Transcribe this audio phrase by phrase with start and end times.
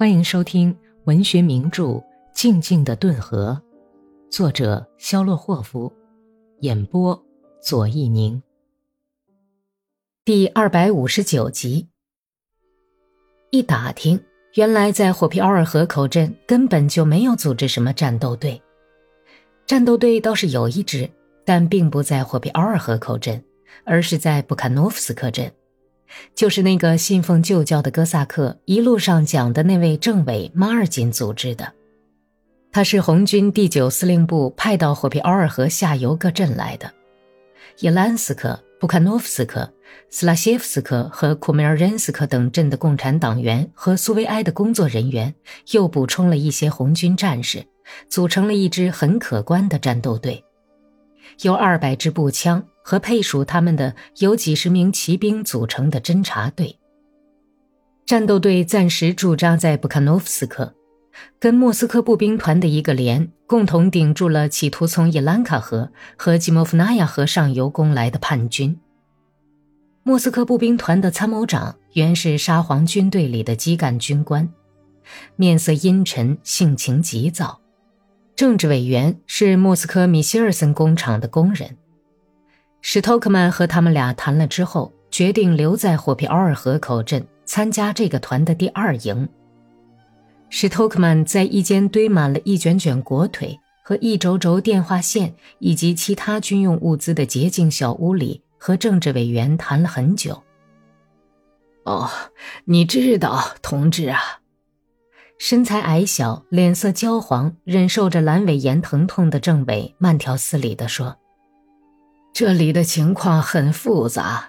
[0.00, 0.74] 欢迎收听
[1.04, 1.82] 文学名著
[2.32, 3.60] 《静静的顿河》，
[4.34, 5.92] 作者肖洛霍夫，
[6.60, 7.22] 演播
[7.60, 8.42] 左一宁。
[10.24, 11.86] 第二百五十九集。
[13.50, 14.18] 一打听，
[14.54, 18.58] 原来在霍皮奥尔河口镇根本就没有组织什么战斗队，
[19.66, 21.10] 战斗队倒是有一支，
[21.44, 23.44] 但并不在霍皮奥尔河口镇，
[23.84, 25.52] 而是在布卡诺夫斯克镇。
[26.34, 31.72] 就是那个信奉旧教的哥萨克一路上讲的那位政委马尔金组织的，
[32.72, 36.92] 他是红军第九司令部派到霍皮奥尔河下游各镇来的。
[37.78, 39.72] 伊兰斯克、布坎诺夫斯克、
[40.10, 45.34] 斯拉谢夫斯克和库梅尔任斯克等镇的共产党员和苏维埃的工作人员，
[45.72, 47.64] 又补充了一些红军战士，
[48.08, 50.44] 组成了一支很可观的战斗队，
[51.42, 52.62] 有二百支步枪。
[52.90, 56.76] 和配属他们的由几十名骑兵组成的侦察队。
[58.04, 60.74] 战斗队暂时驻扎在布卡诺夫斯克，
[61.38, 68.76] 跟莫斯科步兵团的一个连共同顶住了企图从伊兰卡河和季莫夫纳亚河上游攻来的叛军。
[70.02, 74.52] 莫斯科步兵团的参谋长原是沙皇军队里的基干军官，
[75.36, 77.60] 面色阴沉，性情急躁；
[78.34, 81.76] 政治委员是莫斯科米歇尔森工厂的工人。
[82.82, 89.28] 史托克曼和他们俩谈了之后，决定留在霍皮奥尔河口镇参加这个团的第二营。
[90.48, 100.42] 史托克曼在一间堆满了一卷卷裹腿和一轴轴电话线以及其他军用物资的洁净小屋里，和政治委员谈了很久。
[101.84, 102.10] 哦，
[102.64, 104.20] 你知道，同志啊，
[105.38, 111.19] 身材矮小、脸色焦黄、忍受着阑尾炎疼痛的政委慢条斯理地说。
[112.40, 114.48] 这里的情况很复杂，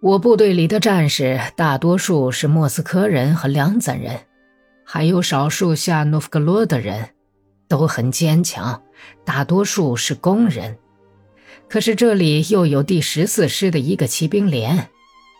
[0.00, 4.20] 我部队里的战士大多数是莫斯科人和梁赞人，
[4.86, 7.10] 还有少数下诺夫格罗的人，
[7.68, 8.82] 都很坚强，
[9.22, 10.78] 大多数是工人。
[11.68, 14.88] 可是这里又有第十四师的一个骑兵连，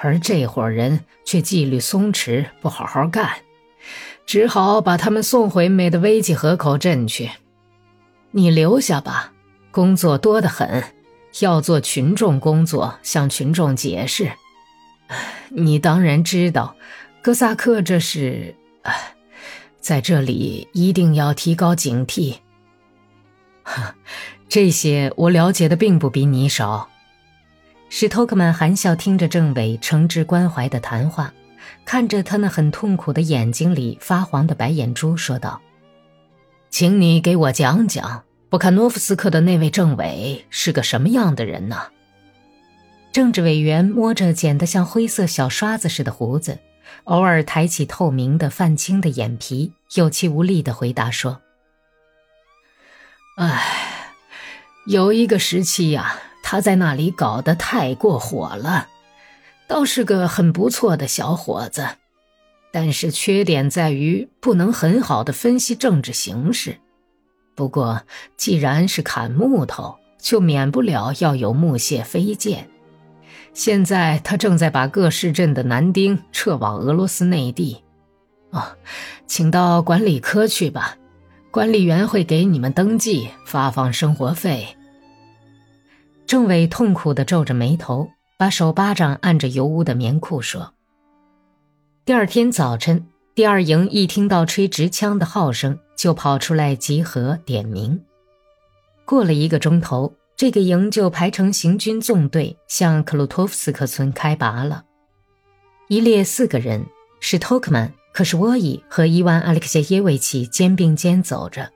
[0.00, 3.28] 而这伙人却纪律松弛，不好好干，
[4.24, 7.32] 只好把他们送回梅德韦奇河口镇去。
[8.30, 9.32] 你留下吧，
[9.72, 10.80] 工作多得很。
[11.40, 14.30] 要做群众工作，向群众解释。
[15.48, 16.76] 你当然知道，
[17.22, 18.54] 哥萨克这是……
[19.80, 22.36] 在这里一定要提高警惕。
[24.48, 26.88] 这些我了解的并不比你少。
[27.90, 31.32] 史托克曼含笑听着政委诚挚关怀的谈话，
[31.84, 35.60] 看着他那很痛苦的眼睛里发黄的白眼珠，说道
[36.70, 38.24] ：“请你给我讲讲。”
[38.54, 41.88] 布卡诺夫斯克的那位政委是个什么样的人呢？
[43.12, 46.60] 政治委员摸着剪得像灰色小刷子似的胡子，
[47.02, 51.40] 偶尔抬起透明的泛青的眼皮，有气无力地回答说
[53.38, 54.14] ：“唉，
[54.86, 58.86] 有一个时期呀，他在那里搞得太过火了，
[59.66, 61.96] 倒是个很不错的小伙子，
[62.70, 66.78] 但是缺点在于不能很好的分析政治形势。”
[67.54, 68.02] 不过，
[68.36, 72.68] 既然是砍木头，就免不了要有木屑飞溅。
[73.52, 77.82] 现在他正在把各市镇的男丁撤往俄罗斯内地。
[78.50, 78.62] 哦，
[79.26, 80.96] 请到管理科去吧，
[81.50, 84.76] 管理员会给你们登记、发放生活费。
[86.26, 90.72] 政委痛苦地皱着眉头，把手巴掌按着油污的棉裤说
[92.04, 98.00] ：“第二天早晨。”第二营一听到吹直枪的号声，就跑出来集合点名。
[99.04, 104.84] 过了一个钟头，这个营就排成行军纵队，向克鲁托夫斯克村开拔了。
[105.88, 106.86] 一列四个人，
[107.18, 111.72] 是托克曼、可是沃伊和伊万·阿列克谢耶维奇肩并肩走着，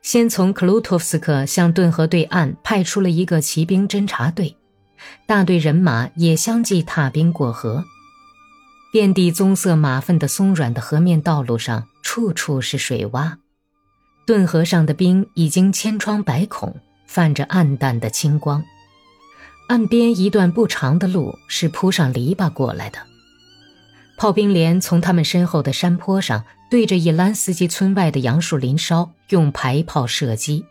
[0.00, 4.56] 先从克鲁托夫斯克向顿河对岸派出了一个骑兵侦察队，
[5.26, 7.84] 大队人马也相继踏冰过河。
[8.94, 13.38] 遍地棕色马粪的松软的河面道路上，处处是水洼。
[14.24, 18.64] 顿河上的冰已经千疮百孔，泛着暗淡的青光。
[19.66, 23.00] 岸边一段不长的路是铺上篱笆过来的。
[24.16, 30.64] 炮兵连从他们身后的山坡上，对着伊兰斯基村外的杨树林梢用排炮射击。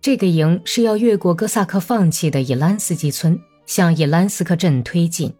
[0.00, 5.34] 这个营是要越过哥萨克放弃的伊兰斯基村，向伊兰斯克镇推进。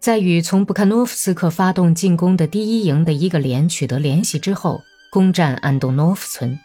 [0.00, 4.80] 在与从布卡诺夫斯克发动进攻的第一营的一个连取得联系之后，
[5.10, 6.58] 攻占安东诺夫村。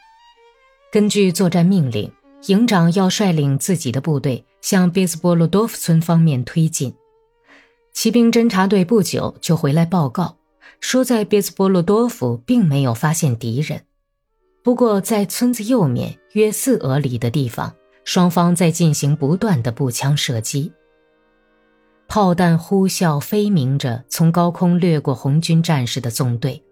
[0.90, 2.10] 根据作战命令，
[2.46, 6.96] 营长要率领自己的部队向别斯波罗多夫村方面推进。
[7.92, 10.38] 骑兵侦察队不久就回来报告，
[10.80, 13.82] 说在别兹波罗多夫并没有发现敌人，
[14.64, 20.72] 不过在村子右面约四俄里的地方，双方在进行不断的步枪射击。
[22.08, 26.64] 炮弹呼啸飞鸣着，从高空掠过红军战士的纵队，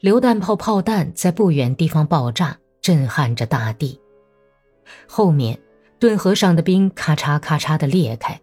[0.00, 4.00] 榴弹炮炮弹在不远地方爆炸，震撼着大地。
[5.06, 5.58] 后面，
[5.98, 8.40] 顿河上的冰咔嚓咔嚓地裂开。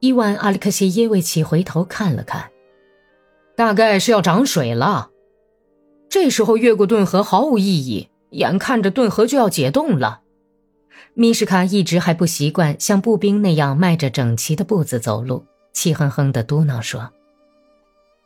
[0.00, 2.50] 伊万·阿里克谢耶维奇回头看了看。
[3.56, 5.10] 大概是要涨水了，
[6.08, 8.08] 这时候越过顿河毫无意义。
[8.30, 10.22] 眼看着顿河就要解冻了，
[11.14, 17.12] 米什卡一直还不习惯像步兵那样迈着整齐的步子走路，气哼哼地嘟囔说：“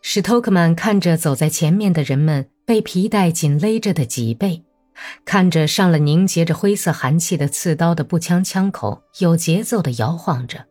[0.03, 4.65] 史托克曼看着走在前面的人们被皮带紧勒着的脊背，
[5.25, 10.65] 看着上了凝结着灰色寒气的刺刀的步枪枪口有节奏地摇晃着，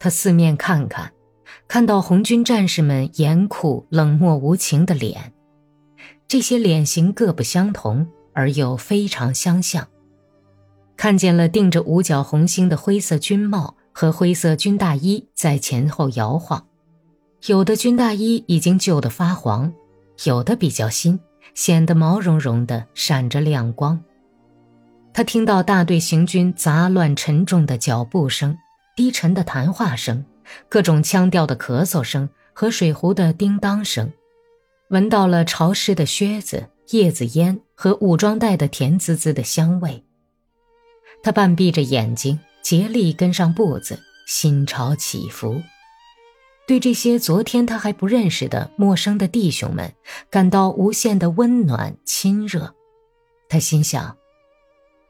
[0.00, 1.12] 他四面看看。”
[1.68, 5.32] 看到红军战士们严酷、冷漠无情的脸，
[6.26, 9.86] 这些脸型各不相同，而又非常相像。
[11.02, 16.64] 看见了钉着五角红星的灰色军帽和灰色军大衣在前后摇晃，
[17.46, 19.72] 有的军大衣已经旧得发黄，
[20.22, 21.18] 有的比较新，
[21.54, 24.00] 显得毛茸茸的，闪着亮光。
[25.12, 28.56] 他听到大队行军杂乱沉重的脚步声，
[28.94, 30.24] 低沉的谈话声。
[30.68, 34.12] 各种腔调的咳嗽声和水壶的叮当声，
[34.90, 40.04] 闻到了潮湿的靴子、叶子烟和武装带的甜滋滋的香味。
[41.22, 45.62] 他半闭着眼睛，竭力跟上步子，心潮起伏，
[46.66, 49.94] 对这些昨天他还不认识的陌生的弟兄们
[50.30, 52.74] 感到无限的温暖亲热。
[53.48, 54.16] 他心想：“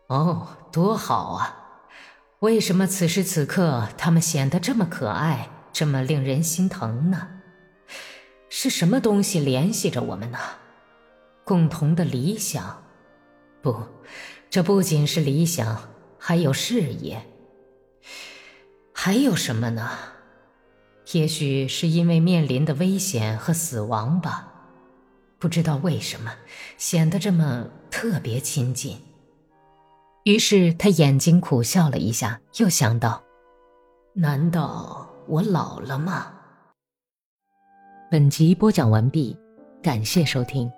[0.08, 1.58] 哦，多好啊！”
[2.40, 7.28] 为什么此时此刻他们显得这么可爱，这么令人心疼呢？
[8.50, 10.38] 是什么东西联系着我们呢？
[11.44, 12.82] 共同的理想？
[13.62, 13.80] 不，
[14.50, 15.91] 这不仅是理想，
[16.24, 17.20] 还有事业。
[18.92, 19.90] 还有什么呢？
[21.14, 24.48] 也许是因为面临的危险和死亡吧。
[25.40, 26.32] 不知道为什么，
[26.78, 29.00] 显得这么特别亲近。
[30.22, 33.20] 于是他眼睛苦笑了一下，又想到
[34.14, 36.32] ：“难道我老了吗？”
[38.08, 39.36] 本集播讲完毕，
[39.82, 40.70] 感谢收听。